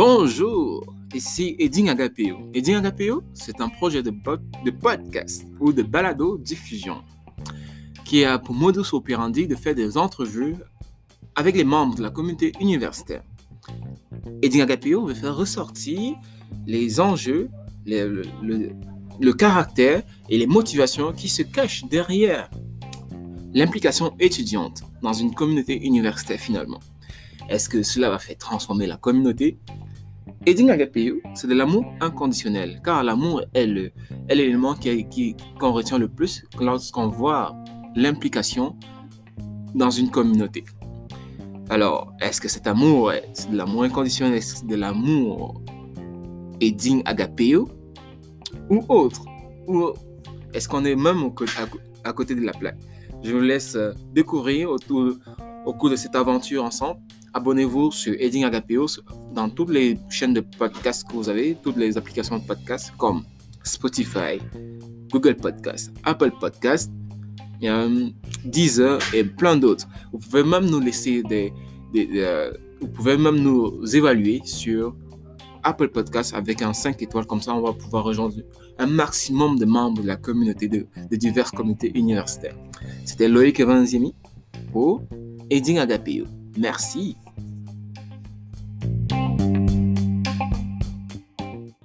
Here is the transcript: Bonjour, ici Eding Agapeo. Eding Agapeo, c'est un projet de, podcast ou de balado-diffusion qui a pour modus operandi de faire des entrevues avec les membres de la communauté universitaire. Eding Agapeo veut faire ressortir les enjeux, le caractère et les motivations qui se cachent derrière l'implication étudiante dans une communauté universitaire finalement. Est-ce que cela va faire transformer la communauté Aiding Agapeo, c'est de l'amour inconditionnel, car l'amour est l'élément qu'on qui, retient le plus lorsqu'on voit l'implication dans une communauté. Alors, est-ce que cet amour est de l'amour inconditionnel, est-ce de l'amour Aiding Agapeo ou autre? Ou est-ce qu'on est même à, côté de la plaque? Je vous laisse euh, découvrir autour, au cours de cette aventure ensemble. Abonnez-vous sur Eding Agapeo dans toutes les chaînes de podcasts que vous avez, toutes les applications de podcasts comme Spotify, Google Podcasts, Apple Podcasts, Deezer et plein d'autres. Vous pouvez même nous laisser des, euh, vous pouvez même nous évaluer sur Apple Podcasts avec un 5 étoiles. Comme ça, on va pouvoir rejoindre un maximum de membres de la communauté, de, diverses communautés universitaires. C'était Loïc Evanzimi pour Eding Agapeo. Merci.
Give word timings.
Bonjour, 0.00 0.94
ici 1.12 1.56
Eding 1.58 1.88
Agapeo. 1.88 2.52
Eding 2.54 2.76
Agapeo, 2.76 3.24
c'est 3.34 3.60
un 3.60 3.68
projet 3.68 4.00
de, 4.00 4.12
podcast 4.70 5.44
ou 5.58 5.72
de 5.72 5.82
balado-diffusion 5.82 7.02
qui 8.04 8.24
a 8.24 8.38
pour 8.38 8.54
modus 8.54 8.92
operandi 8.92 9.48
de 9.48 9.56
faire 9.56 9.74
des 9.74 9.98
entrevues 9.98 10.54
avec 11.34 11.56
les 11.56 11.64
membres 11.64 11.96
de 11.96 12.02
la 12.04 12.10
communauté 12.10 12.52
universitaire. 12.60 13.24
Eding 14.40 14.60
Agapeo 14.60 15.04
veut 15.04 15.14
faire 15.14 15.34
ressortir 15.34 16.14
les 16.64 17.00
enjeux, 17.00 17.50
le 17.84 19.32
caractère 19.32 20.04
et 20.28 20.38
les 20.38 20.46
motivations 20.46 21.12
qui 21.12 21.28
se 21.28 21.42
cachent 21.42 21.86
derrière 21.86 22.48
l'implication 23.52 24.14
étudiante 24.20 24.84
dans 25.02 25.12
une 25.12 25.34
communauté 25.34 25.76
universitaire 25.84 26.38
finalement. 26.38 26.78
Est-ce 27.48 27.68
que 27.68 27.82
cela 27.82 28.10
va 28.10 28.20
faire 28.20 28.38
transformer 28.38 28.86
la 28.86 28.96
communauté 28.96 29.58
Aiding 30.46 30.70
Agapeo, 30.70 31.16
c'est 31.34 31.46
de 31.46 31.54
l'amour 31.54 31.84
inconditionnel, 32.00 32.80
car 32.84 33.04
l'amour 33.04 33.42
est 33.54 33.66
l'élément 34.28 34.74
qu'on 34.74 35.02
qui, 35.10 35.36
retient 35.60 35.98
le 35.98 36.08
plus 36.08 36.44
lorsqu'on 36.60 37.08
voit 37.08 37.54
l'implication 37.94 38.76
dans 39.74 39.90
une 39.90 40.10
communauté. 40.10 40.64
Alors, 41.70 42.12
est-ce 42.20 42.40
que 42.40 42.48
cet 42.48 42.66
amour 42.66 43.12
est 43.12 43.50
de 43.50 43.56
l'amour 43.56 43.84
inconditionnel, 43.84 44.38
est-ce 44.38 44.64
de 44.64 44.74
l'amour 44.74 45.60
Aiding 46.60 47.02
Agapeo 47.04 47.68
ou 48.70 48.84
autre? 48.88 49.24
Ou 49.66 49.92
est-ce 50.54 50.68
qu'on 50.68 50.84
est 50.84 50.96
même 50.96 51.30
à, 52.04 52.12
côté 52.12 52.34
de 52.34 52.40
la 52.40 52.52
plaque? 52.52 52.78
Je 53.22 53.34
vous 53.34 53.40
laisse 53.40 53.74
euh, 53.74 53.92
découvrir 54.14 54.70
autour, 54.70 55.12
au 55.66 55.74
cours 55.74 55.90
de 55.90 55.96
cette 55.96 56.14
aventure 56.14 56.64
ensemble. 56.64 57.00
Abonnez-vous 57.34 57.92
sur 57.92 58.14
Eding 58.18 58.44
Agapeo 58.44 58.86
dans 59.38 59.48
toutes 59.48 59.70
les 59.70 59.96
chaînes 60.10 60.34
de 60.34 60.40
podcasts 60.40 61.06
que 61.06 61.12
vous 61.12 61.28
avez, 61.28 61.56
toutes 61.62 61.76
les 61.76 61.96
applications 61.96 62.38
de 62.38 62.44
podcasts 62.44 62.92
comme 62.96 63.22
Spotify, 63.62 64.34
Google 65.12 65.36
Podcasts, 65.36 65.92
Apple 66.02 66.32
Podcasts, 66.40 66.90
Deezer 68.44 68.98
et 69.14 69.22
plein 69.22 69.56
d'autres. 69.56 69.86
Vous 70.12 70.18
pouvez 70.18 70.42
même 70.42 70.66
nous 70.66 70.80
laisser 70.80 71.22
des, 71.22 71.52
euh, 71.96 72.52
vous 72.80 72.88
pouvez 72.88 73.16
même 73.16 73.36
nous 73.36 73.80
évaluer 73.94 74.40
sur 74.44 74.96
Apple 75.62 75.90
Podcasts 75.90 76.34
avec 76.34 76.60
un 76.62 76.72
5 76.72 77.00
étoiles. 77.00 77.26
Comme 77.26 77.40
ça, 77.40 77.54
on 77.54 77.62
va 77.62 77.72
pouvoir 77.72 78.02
rejoindre 78.02 78.34
un 78.78 78.86
maximum 78.86 79.56
de 79.56 79.66
membres 79.66 80.02
de 80.02 80.06
la 80.08 80.16
communauté, 80.16 80.66
de, 80.66 80.86
diverses 81.12 81.52
communautés 81.52 81.92
universitaires. 81.94 82.56
C'était 83.04 83.28
Loïc 83.28 83.60
Evanzimi 83.60 84.14
pour 84.72 85.04
Eding 85.48 85.78
Agapeo. 85.78 86.24
Merci. 86.56 87.16